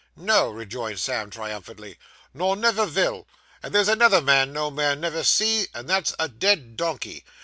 'No!' 0.15 0.49
rejoined 0.49 0.97
Sam 0.99 1.29
triumphantly. 1.29 1.99
'Nor 2.33 2.55
never 2.55 2.87
vill; 2.87 3.27
and 3.61 3.71
there's 3.71 3.87
another 3.87 4.17
thing 4.17 4.25
that 4.25 4.47
no 4.47 4.71
man 4.71 4.99
never 4.99 5.23
see, 5.23 5.67
and 5.75 5.87
that's 5.87 6.15
a 6.17 6.27
dead 6.27 6.75
donkey. 6.75 7.23